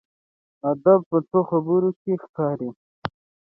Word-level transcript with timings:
ادب 0.71 1.01
په 1.31 1.39
خبرو 1.49 1.91
کې 2.01 2.13
ښکاري. 2.23 2.69